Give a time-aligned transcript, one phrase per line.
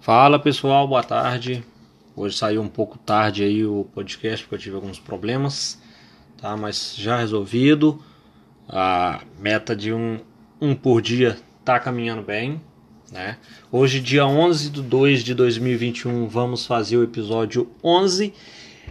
[0.00, 1.62] Fala pessoal, boa tarde.
[2.14, 5.78] Hoje saiu um pouco tarde aí o podcast porque eu tive alguns problemas,
[6.40, 6.56] tá?
[6.56, 8.00] Mas já resolvido.
[8.68, 10.20] A meta de um,
[10.60, 12.60] um por dia tá caminhando bem,
[13.10, 13.38] né?
[13.72, 18.32] Hoje, dia 11 de 2 de 2021, vamos fazer o episódio 11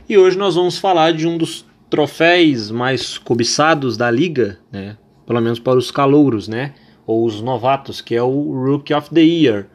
[0.09, 4.97] e hoje nós vamos falar de um dos troféus mais cobiçados da liga, né?
[5.25, 6.73] Pelo menos para os calouros, né?
[7.05, 9.67] Ou os novatos, que é o Rookie of the Year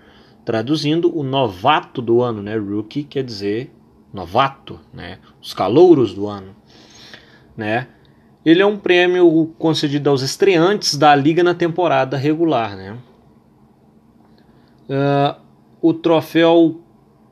[0.44, 2.56] traduzindo o novato do ano, né?
[2.56, 3.72] Rookie quer dizer
[4.12, 5.20] novato, né?
[5.40, 6.56] Os calouros do ano,
[7.56, 7.86] né?
[8.44, 12.98] Ele é um prêmio concedido aos estreantes da liga na temporada regular, né?
[14.88, 15.40] Uh,
[15.80, 16.80] o troféu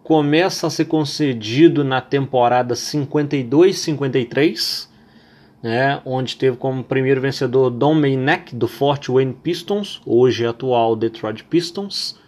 [0.03, 4.89] começa a ser concedido na temporada 52-53,
[5.63, 11.45] né, onde teve como primeiro vencedor Don Mayneck do Fort Wayne Pistons, hoje atual Detroit
[11.45, 12.19] Pistons,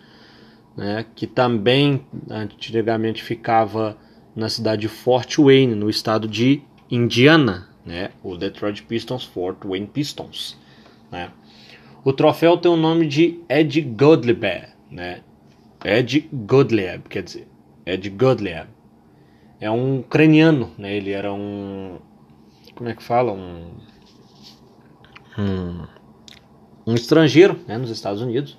[0.76, 3.96] né, que também antigamente ficava
[4.34, 9.86] na cidade de Fort Wayne, no estado de Indiana, né, o Detroit Pistons, Fort Wayne
[9.86, 10.58] Pistons.
[11.10, 11.30] Né.
[12.04, 15.20] O troféu tem o nome de Ed Gottlieb, né,
[15.84, 17.48] Ed Gottlieb, quer dizer,
[17.84, 18.68] Ed Gottlieb.
[19.60, 21.98] É um ucraniano, né, ele era um,
[22.74, 23.70] como é que fala, um,
[25.38, 25.86] um,
[26.86, 28.58] um estrangeiro né, nos Estados Unidos,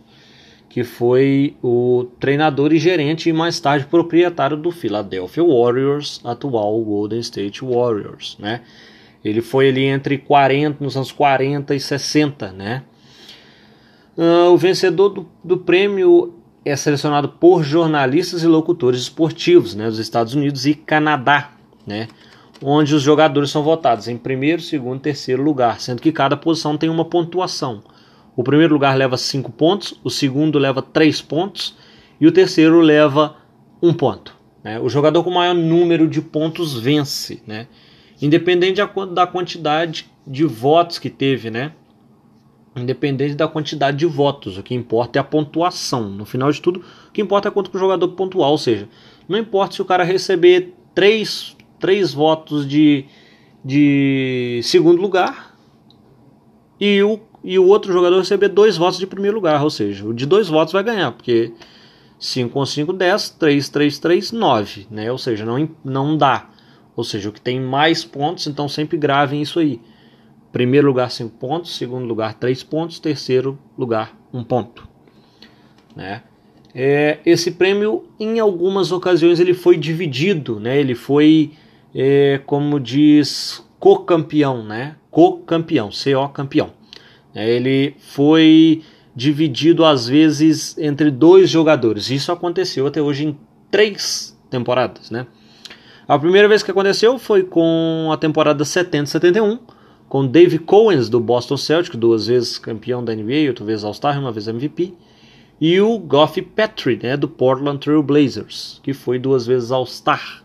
[0.74, 7.20] que foi o treinador e gerente e mais tarde proprietário do Philadelphia Warriors, atual Golden
[7.20, 8.62] State Warriors, né?
[9.24, 12.82] Ele foi ali entre 40, nos anos 40 e 60, né?
[14.18, 16.34] Uh, o vencedor do, do prêmio
[16.66, 21.52] é selecionado por jornalistas e locutores esportivos, né, dos Estados Unidos e Canadá,
[21.86, 22.08] né?
[22.64, 26.76] Onde os jogadores são votados em primeiro, segundo e terceiro lugar, sendo que cada posição
[26.76, 27.84] tem uma pontuação.
[28.36, 31.76] O primeiro lugar leva 5 pontos, o segundo leva 3 pontos
[32.20, 33.36] e o terceiro leva
[33.82, 34.36] 1 um ponto.
[34.64, 34.80] Né?
[34.80, 37.68] O jogador com maior número de pontos vence, né?
[38.22, 38.82] independente
[39.14, 41.74] da quantidade de votos que teve, né?
[42.76, 46.10] Independente da quantidade de votos, o que importa é a pontuação.
[46.10, 48.88] No final de tudo, o que importa é quanto o jogador pontual, ou seja,
[49.28, 53.06] não importa se o cara receber 3, 3 votos de,
[53.64, 55.56] de segundo lugar
[56.80, 60.14] e o e o outro jogador receber dois votos de primeiro lugar, ou seja, o
[60.14, 61.52] de dois votos vai ganhar, porque
[62.24, 65.12] 5 com 5, 10, 3, 3, 3, 9, né?
[65.12, 66.50] Ou seja, não, não dá.
[66.96, 69.82] Ou seja, o que tem mais pontos, então sempre gravem isso aí.
[70.52, 74.88] Primeiro lugar 5 pontos, segundo lugar 3 pontos, terceiro lugar 1 um ponto.
[75.94, 76.24] Né?
[76.74, 80.80] É, esse prêmio, em algumas ocasiões, ele foi dividido, né?
[80.80, 81.52] ele foi,
[81.94, 84.96] é, como diz, co-campeão, né?
[85.12, 86.68] co-campeão, CO-campeão.
[86.68, 86.83] É,
[87.36, 88.84] ele foi
[89.16, 92.10] dividido às vezes entre dois jogadores.
[92.10, 93.38] Isso aconteceu até hoje em
[93.70, 95.28] três temporadas, né?
[96.08, 99.60] A primeira vez que aconteceu foi com a temporada 70-71,
[100.10, 104.32] com Dave Cowens do Boston Celtics, duas vezes campeão da NBA, outra vez All-Star, uma
[104.32, 104.94] vez MVP,
[105.62, 110.43] e o Goff Petrie, né, do Portland Trail Blazers, que foi duas vezes All-Star.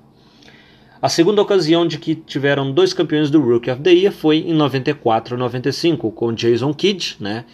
[1.01, 4.53] A segunda ocasião de que tiveram dois campeões do Rookie of the Year foi em
[4.53, 7.45] 94 e 95, com Jason Kidd, né,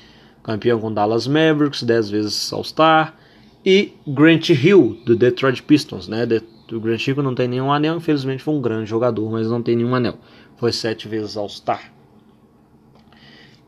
[0.42, 3.14] campeão com Dallas Mavericks, 10 vezes All-Star,
[3.64, 6.08] e Grant Hill, do Detroit Pistons.
[6.08, 6.26] Né,
[6.72, 9.76] o Grant Hill não tem nenhum anel, infelizmente foi um grande jogador, mas não tem
[9.76, 10.16] nenhum anel.
[10.56, 11.92] Foi sete vezes All-Star.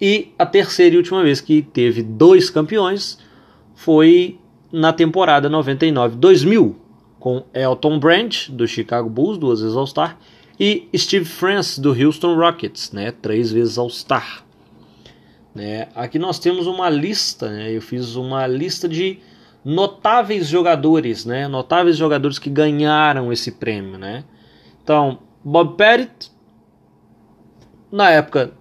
[0.01, 3.19] E a terceira e última vez que teve dois campeões
[3.75, 4.39] foi
[4.73, 6.75] na temporada 99-2000,
[7.27, 10.17] com Elton Brand, do Chicago Bulls, duas vezes All-Star,
[10.61, 14.45] e Steve Francis, do Houston Rockets, né, três vezes All-Star.
[15.53, 19.19] Né, aqui nós temos uma lista, né, eu fiz uma lista de
[19.65, 23.99] notáveis jogadores, né, notáveis jogadores que ganharam esse prêmio.
[23.99, 24.23] Né.
[24.85, 26.31] Então, Bob Pettit,
[27.91, 28.53] na época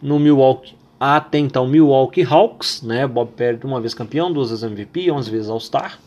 [0.00, 5.10] no Milwaukee, até então Milwaukee Hawks, né, Bob Pettit uma vez campeão, duas vezes MVP,
[5.10, 5.98] 11 vezes All-Star.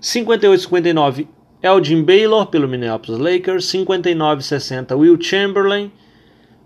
[0.00, 1.28] 58-59
[1.62, 5.92] Elgin Baylor pelo Minneapolis Lakers, 59-60 Will Chamberlain,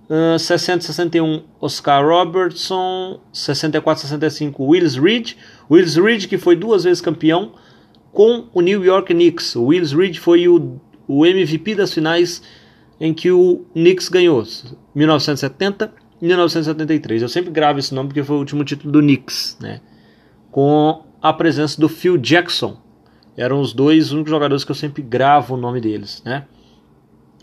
[0.09, 5.33] uh, 60-61 Oscar Robertson, 64-65 Willis Reed,
[5.71, 7.53] Willis Reed que foi duas vezes campeão
[8.13, 9.57] com o New York Knicks.
[9.57, 12.43] O Willis Reed foi o, o MVP das finais
[13.01, 14.45] em que o Knicks ganhou,
[14.95, 15.93] 1970
[16.23, 17.23] e 1973.
[17.23, 19.81] Eu sempre gravo esse nome porque foi o último título do Knicks, né?
[20.53, 22.79] Com a presença do Phil Jackson,
[23.37, 26.47] eram os dois únicos jogadores que eu sempre gravo o nome deles, né?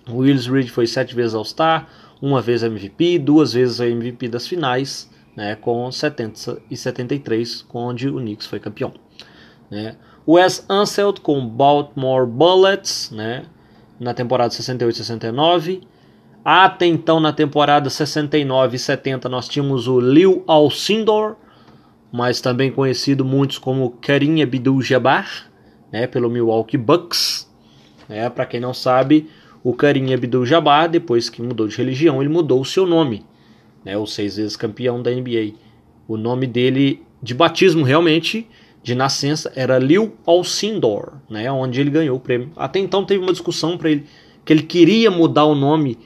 [0.09, 1.87] O Willis Reed foi sete vezes All-Star,
[2.21, 8.17] uma vez MVP, duas vezes MVP das finais, né, com 70 e 73, onde o
[8.17, 8.93] Knicks foi campeão.
[9.69, 9.95] Né?
[10.27, 13.43] Wes Unseld com Baltimore Bullets, né?
[13.99, 15.81] Na temporada 68 69.
[16.43, 21.35] Até então, na temporada 69 e 70, nós tínhamos o Lil Alcindor,
[22.11, 25.50] mas também conhecido muitos como Karim Abdul-Jabbar,
[25.91, 27.49] né, pelo Milwaukee Bucks.
[28.07, 29.29] Né, Para quem não sabe,
[29.63, 33.25] o Karim Abdul-Jabbar, depois que mudou de religião, ele mudou o seu nome,
[33.83, 35.53] né, o seis vezes campeão da NBA.
[36.07, 38.47] O nome dele de batismo realmente
[38.83, 42.51] de nascença era Lil Alcindor, né, onde ele ganhou o prêmio.
[42.55, 44.05] Até então teve uma discussão para ele
[44.43, 45.99] que ele queria mudar o nome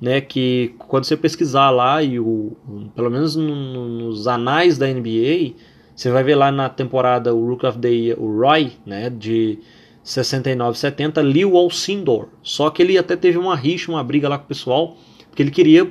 [0.00, 2.56] né, que quando você pesquisar lá e o,
[2.94, 5.54] pelo menos no, no, nos anais da NBA,
[6.00, 9.58] você vai ver lá na temporada o Rook of the Year, o Roy, né, de
[10.02, 12.28] 69, 70, Lil Alcindor.
[12.42, 14.96] Só que ele até teve uma rixa, uma briga lá com o pessoal,
[15.28, 15.86] porque ele queria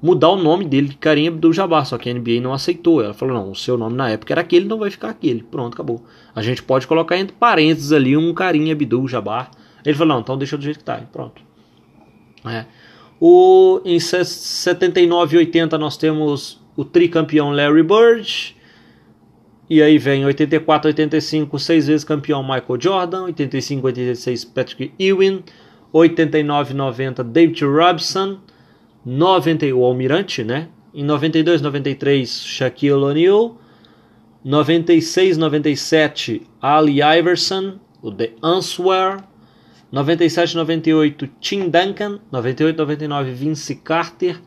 [0.00, 3.02] mudar o nome dele de Abdul-Jabbar, só que a NBA não aceitou.
[3.02, 5.42] Ela falou: "Não, o seu nome na época era aquele, não vai ficar aquele".
[5.42, 6.04] Pronto, acabou.
[6.32, 9.50] A gente pode colocar entre parênteses ali um Karim Abdul-Jabbar.
[9.84, 11.00] Ele falou: "Não, então deixa do jeito que tá".
[11.12, 11.42] Pronto.
[12.44, 12.66] É.
[13.18, 18.54] O, em 79 e 80 nós temos o tricampeão Larry Bird.
[19.68, 25.42] E aí vem 84, 85, seis vezes campeão Michael Jordan, 85, 86 Patrick Ewing,
[25.92, 28.40] 89, 90 David Robson,
[29.06, 30.68] 90 o Almirante, né?
[30.92, 33.58] Em 92, 93 Shaquille O'Neal,
[34.44, 39.24] 96, 97 Ali Iverson, o The Answer,
[39.90, 44.38] 97, 98 Tim Duncan, 98, 99 Vince Carter,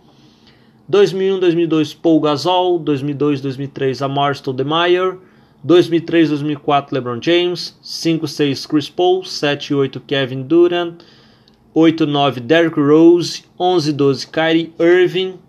[0.88, 5.18] 2001, 2002 Paul Gasol, 2002, 2003 Amar Stoudemire,
[5.64, 11.04] 2003, 2004 LeBron James, 5, 6 Chris Paul, 7, 8 Kevin Durant,
[11.74, 15.40] 8, 9 Derrick Rose, 11, 12 Kyrie Irving,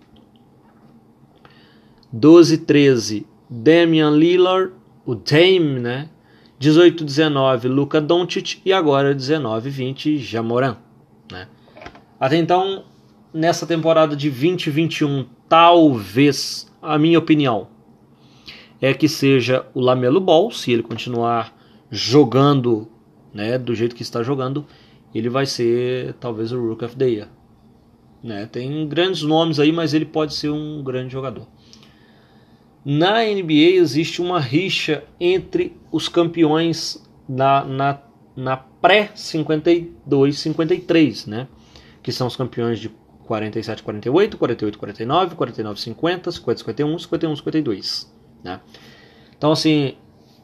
[2.12, 4.73] 12, 13 Damian Lillard,
[5.06, 6.08] o Dame, né?
[6.58, 10.76] 18, 19 Luca Doncic e agora 19, 20 Jamoran,
[11.31, 11.46] né?
[12.19, 12.85] Até então,
[13.33, 17.69] nessa temporada de 2021, talvez, a minha opinião,
[18.81, 21.57] é que seja o Lamelo Ball, se ele continuar
[21.91, 22.89] jogando,
[23.33, 24.67] né, do jeito que está jogando,
[25.15, 27.29] ele vai ser talvez o Rook of the Year.
[28.23, 28.47] Né?
[28.47, 31.49] Tem grandes nomes aí, mas ele pode ser um grande jogador.
[32.85, 38.01] Na NBA existe uma rixa entre os campeões na, na,
[38.37, 41.49] na pré-52-53, né?
[42.03, 42.91] que são os campeões de
[43.29, 48.07] 47-48, 48-49, 49-50, 50-51, 51-52.
[48.43, 48.61] Né?
[49.37, 49.95] Então, assim,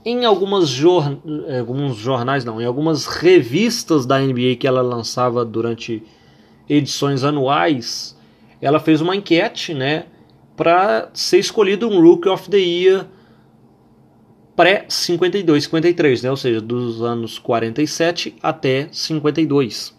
[0.04, 1.18] em algumas jor
[1.58, 6.02] alguns jornais, não, em algumas revistas da NBA que ela lançava durante
[6.68, 8.16] edições anuais,
[8.60, 10.06] ela fez uma enquete, né?
[10.56, 13.06] para ser escolhido um Rookie of the Year
[14.54, 16.30] pré-52, 53, né?
[16.30, 19.94] ou seja, dos anos 47 até 52.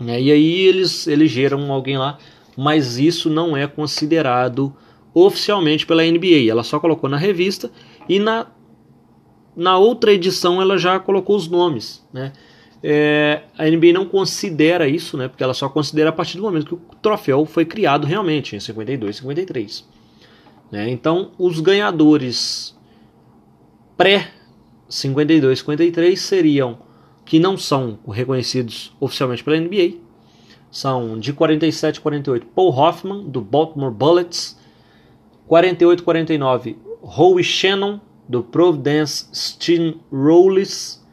[0.00, 2.18] E aí eles elegeram alguém lá,
[2.56, 4.74] mas isso não é considerado
[5.12, 6.50] oficialmente pela NBA.
[6.50, 7.70] Ela só colocou na revista
[8.08, 8.46] e na,
[9.54, 12.06] na outra edição ela já colocou os nomes.
[12.12, 12.32] Né?
[12.82, 16.66] É, a NBA não considera isso, né, porque ela só considera a partir do momento
[16.66, 19.88] que o troféu foi criado realmente, em 52 e 53.
[20.72, 20.88] Né?
[20.88, 22.74] Então, os ganhadores
[23.98, 26.78] pré-52 e 53 seriam,
[27.30, 29.98] que não são reconhecidos oficialmente pela NBA,
[30.68, 34.58] são de 47 e 48 Paul Hoffman, do Baltimore Bullets,
[35.46, 41.06] 48 e 49 Howie Shannon, do Providence Steamrollers,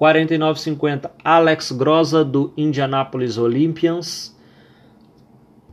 [0.00, 4.34] 49,50 Alex Groza do Indianapolis Olympians.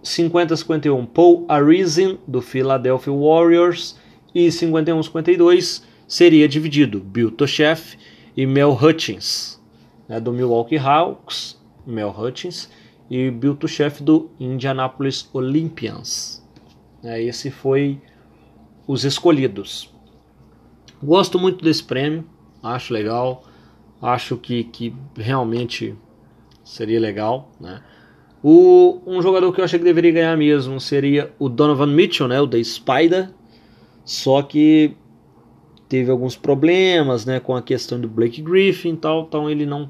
[0.04, 3.98] 50-51 Paul Arizin do Philadelphia Warriors.
[4.34, 7.98] E 51-52 seria dividido Bill Toshef
[8.36, 9.55] e Mel Hutchins
[10.08, 11.64] né, do Milwaukee Hawks.
[11.86, 12.68] Mel Hutchins
[13.12, 16.44] e Bill Toshef do Indianapolis Olympians.
[17.04, 18.02] É, esse foi
[18.88, 19.94] os escolhidos.
[21.04, 22.26] Gosto muito desse prêmio,
[22.64, 23.44] acho legal
[24.02, 25.96] acho que, que realmente
[26.64, 27.82] seria legal, né?
[28.44, 32.40] O, um jogador que eu achei que deveria ganhar mesmo seria o Donovan Mitchell, né,
[32.40, 33.32] o da Spider,
[34.04, 34.96] só que
[35.88, 39.90] teve alguns problemas, né, com a questão do Blake Griffin e tal, então ele não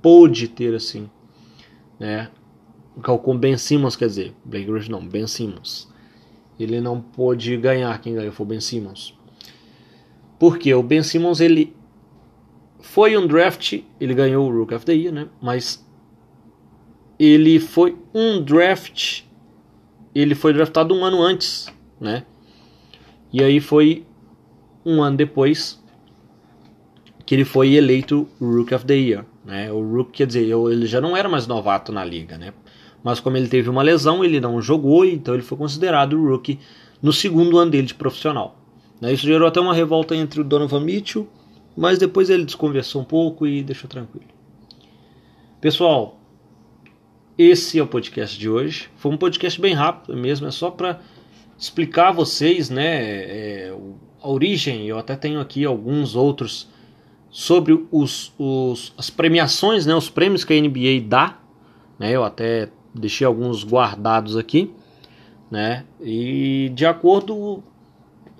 [0.00, 1.08] pôde ter assim,
[1.98, 2.30] né,
[3.00, 5.90] com Ben Simmons, quer dizer, Blake Griffin não, Ben Simmons.
[6.60, 9.16] Ele não pôde ganhar, quem ganhou foi Ben Simmons.
[10.38, 11.74] Porque o Ben Simmons ele
[12.80, 15.28] foi um draft, ele ganhou o Rook of the Year, né?
[15.40, 15.84] Mas
[17.18, 19.22] ele foi um draft,
[20.14, 22.26] ele foi draftado um ano antes, né?
[23.32, 24.04] E aí foi
[24.84, 25.82] um ano depois
[27.24, 29.24] que ele foi eleito Rookie of the Year.
[29.44, 29.72] Né?
[29.72, 32.52] O Rookie, quer dizer, ele já não era mais novato na liga, né?
[33.02, 36.58] Mas como ele teve uma lesão, ele não jogou, então ele foi considerado Rookie
[37.02, 38.56] no segundo ano dele de profissional.
[39.00, 39.12] Né?
[39.12, 41.28] Isso gerou até uma revolta entre o Donovan Mitchell,
[41.76, 44.26] mas depois ele desconversou um pouco e deixou tranquilo.
[45.60, 46.20] Pessoal,
[47.36, 48.88] esse é o podcast de hoje.
[48.96, 51.00] Foi um podcast bem rápido mesmo, é só para
[51.62, 53.74] explicar a vocês né, é,
[54.20, 54.88] a origem.
[54.88, 56.68] Eu até tenho aqui alguns outros
[57.30, 61.38] sobre os, os, as premiações, né, os prêmios que a NBA dá.
[62.00, 64.72] Né, eu até deixei alguns guardados aqui.
[65.48, 67.62] Né, e de acordo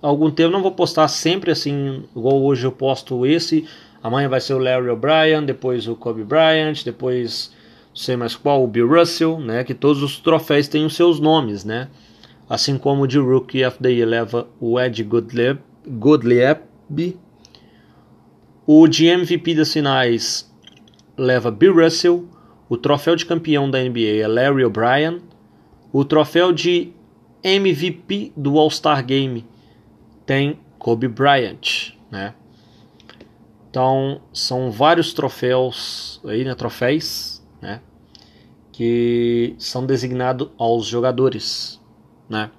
[0.01, 3.69] algum tempo não vou postar sempre assim, igual hoje eu posto esse.
[4.03, 7.53] Amanhã vai ser o Larry O'Brien, depois o Kobe Bryant, depois
[7.91, 9.63] não sei mais qual, o Bill Russell, né?
[9.63, 11.89] Que todos os troféus têm os seus nomes, né?
[12.49, 15.61] Assim como de Rookie of the Year leva o Ed Goodlieb
[18.67, 20.51] o de MVP das finais
[21.17, 22.29] leva Bill Russell,
[22.69, 25.21] o troféu de campeão da NBA é Larry O'Brien,
[25.93, 26.93] o troféu de
[27.43, 29.45] MVP do All-Star Game
[30.25, 32.35] tem Kobe Bryant, né?
[33.69, 37.81] Então, são vários troféus aí, né, troféus, né,
[38.71, 41.81] que são designados aos jogadores,
[42.33, 42.51] né?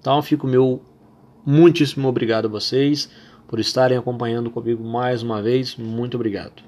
[0.00, 0.80] Então, fico meu
[1.44, 3.10] muitíssimo obrigado a vocês
[3.48, 5.76] por estarem acompanhando comigo mais uma vez.
[5.76, 6.67] Muito obrigado.